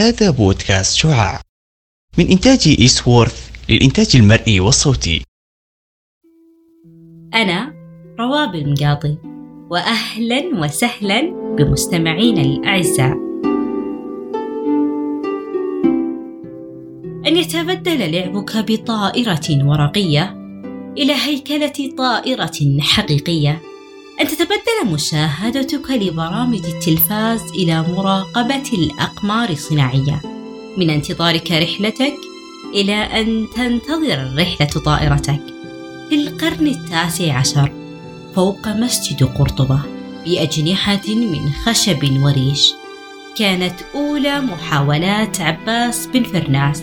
[0.00, 1.40] هذا بودكاست شعاع.
[2.18, 5.22] من إنتاج إيسوورث للإنتاج المرئي والصوتي.
[7.34, 7.74] أنا
[8.20, 9.18] رواب المقاضي
[9.70, 11.20] وأهلا وسهلا
[11.58, 13.12] بمستمعينا الأعزاء.
[17.26, 20.36] أن يتبدل لعبك بطائرة ورقية
[20.98, 23.62] إلى هيكلة طائرة حقيقية.
[24.20, 30.22] أن تتبدل مشاهدتك لبرامج التلفاز إلى مراقبة الأقمار الصناعية.
[30.76, 32.14] من انتظارك رحلتك
[32.74, 35.40] إلى أن تنتظر الرحلة طائرتك.
[36.08, 37.72] في القرن التاسع عشر
[38.34, 39.80] فوق مسجد قرطبة
[40.24, 42.72] بأجنحة من خشب وريش
[43.36, 46.82] كانت أولى محاولات عباس بن فرناس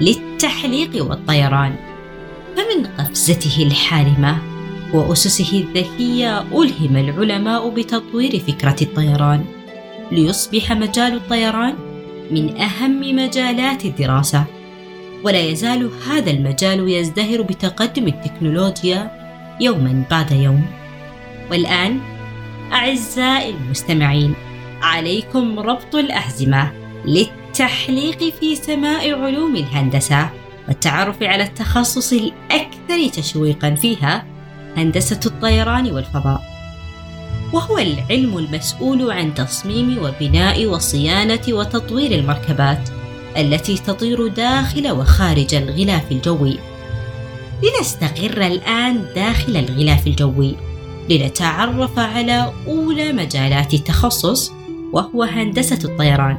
[0.00, 1.76] للتحليق والطيران.
[2.56, 4.53] فمن قفزته الحالمة
[4.94, 9.44] وأسسه الذكية ألهم العلماء بتطوير فكرة الطيران
[10.12, 11.74] ليصبح مجال الطيران
[12.30, 14.44] من أهم مجالات الدراسة.
[15.24, 19.10] ولا يزال هذا المجال يزدهر بتقدم التكنولوجيا
[19.60, 20.64] يوما بعد يوم.
[21.50, 22.00] والآن
[22.72, 24.34] أعزائي المستمعين
[24.82, 26.72] عليكم ربط الأحزمة
[27.04, 30.30] للتحليق في سماء علوم الهندسة
[30.68, 34.33] والتعرف على التخصص الأكثر تشويقا فيها
[34.76, 36.42] هندسة الطيران والفضاء.
[37.52, 42.88] وهو العلم المسؤول عن تصميم وبناء وصيانة وتطوير المركبات
[43.36, 46.58] التي تطير داخل وخارج الغلاف الجوي.
[47.62, 50.56] لنستقر الآن داخل الغلاف الجوي
[51.10, 54.52] لنتعرف على أولى مجالات التخصص
[54.92, 56.38] وهو هندسة الطيران.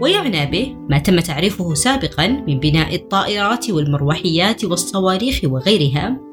[0.00, 6.25] ويعنى به ما تم تعريفه سابقا من بناء الطائرات والمروحيات والصواريخ وغيرها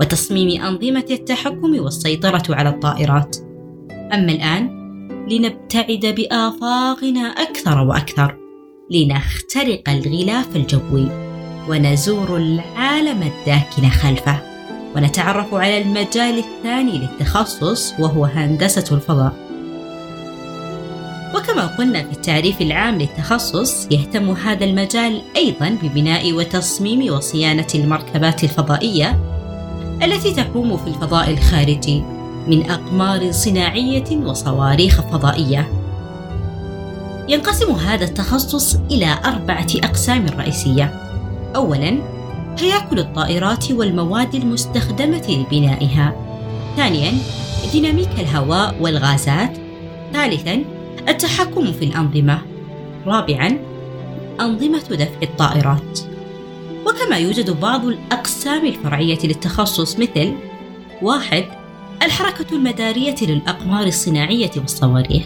[0.00, 3.36] وتصميم أنظمة التحكم والسيطرة على الطائرات.
[3.90, 4.76] أما الآن
[5.30, 8.36] لنبتعد بآفاقنا أكثر وأكثر
[8.90, 11.08] لنخترق الغلاف الجوي
[11.68, 14.42] ونزور العالم الداكن خلفه
[14.96, 19.46] ونتعرف على المجال الثاني للتخصص وهو هندسة الفضاء.
[21.34, 29.35] وكما قلنا في التعريف العام للتخصص يهتم هذا المجال أيضا ببناء وتصميم وصيانة المركبات الفضائية
[30.02, 32.02] التي تقوم في الفضاء الخارجي
[32.46, 35.68] من أقمار صناعية وصواريخ فضائية
[37.28, 41.00] ينقسم هذا التخصص إلى أربعة أقسام رئيسية.
[41.56, 41.98] أولاً:
[42.58, 46.14] هياكل الطائرات والمواد المستخدمة لبنائها.
[46.76, 47.12] ثانياً:
[47.72, 49.56] ديناميك الهواء والغازات.
[50.12, 50.64] ثالثاً:
[51.08, 52.38] التحكم في الأنظمة.
[53.06, 53.58] رابعاً:
[54.40, 56.00] أنظمة دفع الطائرات.
[57.06, 60.34] وكما يوجد بعض الأقسام الفرعية للتخصص مثل:
[61.02, 61.44] واحد:
[62.02, 65.22] الحركة المدارية للأقمار الصناعية والصواريخ.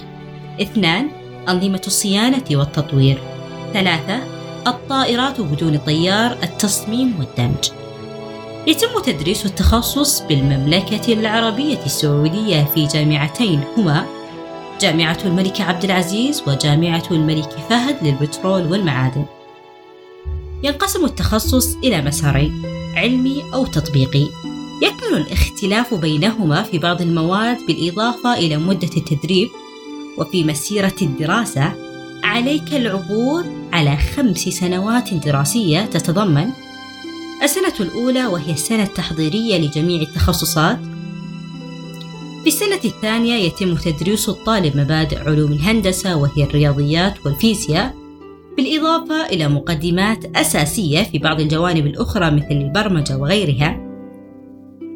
[0.62, 1.08] اثنان:
[1.48, 3.18] أنظمة الصيانة والتطوير.
[3.72, 4.18] ثلاثة
[4.66, 7.70] الطائرات بدون طيار التصميم والدمج.
[8.66, 14.06] يتم تدريس التخصص بالمملكة العربية السعودية في جامعتين هما
[14.80, 19.24] جامعة الملك عبد العزيز وجامعة الملك فهد للبترول والمعادن.
[20.62, 22.62] ينقسم التخصص إلى مسارين
[22.94, 24.26] علمي أو تطبيقي.
[24.82, 29.48] يكمن الاختلاف بينهما في بعض المواد بالإضافة إلى مدة التدريب
[30.18, 31.72] وفي مسيرة الدراسة
[32.24, 36.50] عليك العبور على خمس سنوات دراسية تتضمن.
[37.42, 40.78] السنة الأولى وهي السنة التحضيرية لجميع التخصصات.
[42.42, 47.99] في السنة الثانية يتم تدريس الطالب مبادئ علوم الهندسة وهي الرياضيات والفيزياء.
[48.56, 53.80] بالإضافة إلى مقدمات أساسية في بعض الجوانب الأخرى مثل البرمجة وغيرها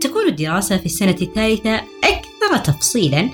[0.00, 3.28] تكون الدراسة في السنة الثالثة أكثر تفصيلاً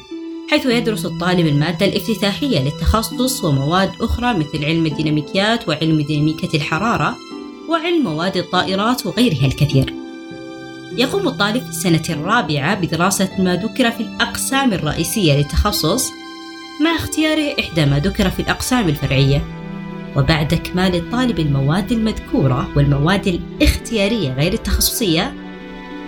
[0.51, 7.17] حيث يدرس الطالب المادة الافتتاحية للتخصص ومواد أخرى مثل علم الديناميكيات وعلم ديناميكية الحرارة
[7.69, 9.95] وعلم مواد الطائرات وغيرها الكثير.
[10.97, 16.11] يقوم الطالب في السنة الرابعة بدراسة ما ذكر في الأقسام الرئيسية للتخصص
[16.84, 19.59] مع اختياره إحدى ما ذكر في الأقسام الفرعية.
[20.16, 25.34] وبعد إكمال الطالب المواد المذكورة والمواد الاختيارية غير التخصصية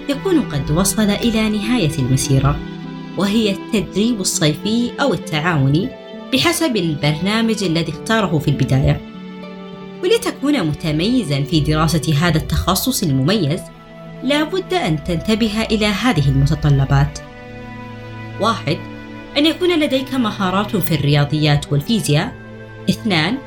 [0.09, 2.59] يكون قد وصل إلى نهاية المسيرة
[3.17, 5.89] وهي التدريب الصيفي أو التعاوني
[6.33, 9.01] بحسب البرنامج الذي اختاره في البداية.
[10.03, 13.61] ولتكون متميزا في دراسة هذا التخصص المميز،
[14.23, 17.19] لا بد أن تنتبه إلى هذه المتطلبات.
[18.41, 18.77] واحد:
[19.39, 22.33] أن يكون لديك مهارات في الرياضيات والفيزياء.
[22.91, 23.39] اثنان: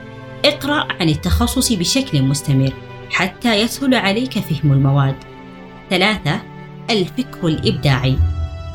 [0.46, 2.74] اقرأ عن التخصص بشكل مستمر
[3.10, 5.16] حتى يسهل عليك فهم المواد.
[5.90, 6.42] ثلاثة:
[6.90, 8.18] الفكر الإبداعي.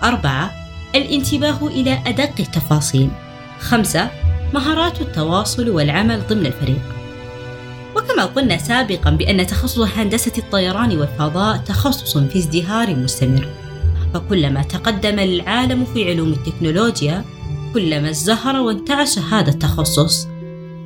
[0.03, 0.51] أربعة:
[0.95, 3.11] الانتباه إلى أدق التفاصيل.
[3.61, 4.11] خمسة
[4.55, 6.81] مهارات التواصل والعمل ضمن الفريق
[7.97, 13.49] وكما قلنا سابقا بأن تخصص هندسة الطيران والفضاء تخصص في ازدهار مستمر
[14.15, 17.25] فكلما تقدم العالم في علوم التكنولوجيا
[17.75, 20.29] كلما ازدهر وانتعش هذا التخصص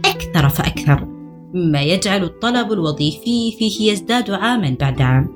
[0.04, 1.08] أكثر فأكثر
[1.54, 5.28] مما يجعل الطلب الوظيفي فيه يزداد عاما بعد عام.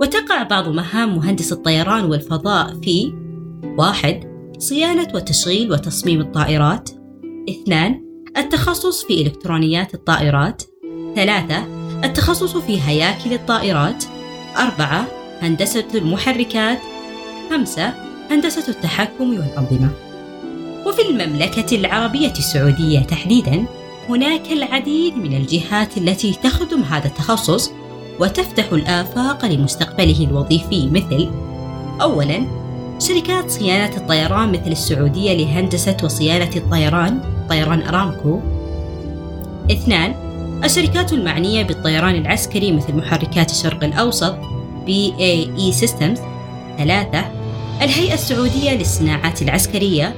[0.00, 3.12] وتقع بعض مهام مهندس الطيران والفضاء في
[3.78, 4.20] واحد
[4.58, 6.90] صيانة وتشغيل وتصميم الطائرات.
[7.50, 8.04] اثنان
[8.36, 10.62] التخصص في إلكترونيات الطائرات.
[11.14, 11.66] ثلاثة
[12.04, 14.04] التخصص في هياكل الطائرات.
[14.56, 15.06] أربعة
[15.40, 16.78] هندسة المحركات.
[17.50, 17.94] خمسة
[18.30, 19.90] هندسة التحكم والأنظمة.
[20.86, 23.66] وفي المملكة العربية السعودية تحديدا
[24.12, 27.70] هناك العديد من الجهات التي تخدم هذا التخصص
[28.20, 31.30] وتفتح الآفاق لمستقبله الوظيفي مثل
[32.00, 32.46] أولا
[32.98, 38.40] شركات صيانة الطيران مثل السعودية لهندسة وصيانة الطيران طيران أرامكو.
[39.70, 40.14] اثنان
[40.64, 44.36] الشركات المعنية بالطيران العسكري مثل محركات الشرق الأوسط
[44.86, 46.20] BAE Systems
[46.78, 47.24] ثلاثة
[47.82, 50.14] الهيئة السعودية للصناعات العسكرية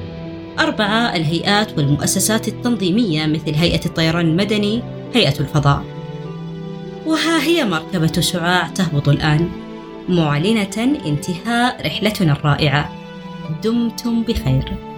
[0.59, 4.83] أربعة الهيئات والمؤسسات التنظيمية مثل هيئة الطيران المدني
[5.15, 5.85] هيئة الفضاء.
[7.07, 9.49] وها هي مركبة شعاع تهبط الآن.
[10.09, 12.93] معلنة انتهاء رحلتنا الرائعة.
[13.65, 14.94] دمتم بخير.